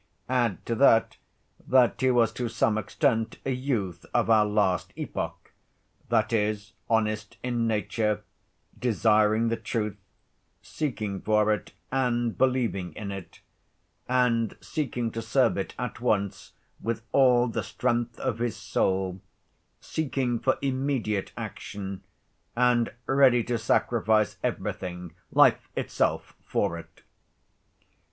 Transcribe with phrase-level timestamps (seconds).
[0.29, 1.17] Add to that
[1.67, 7.67] that he was to some extent a youth of our last epoch—that is, honest in
[7.67, 8.23] nature,
[8.79, 9.97] desiring the truth,
[10.63, 13.41] seeking for it and believing in it,
[14.09, 19.21] and seeking to serve it at once with all the strength of his soul,
[19.79, 22.01] seeking for immediate action,
[22.55, 27.03] and ready to sacrifice everything, life itself, for it.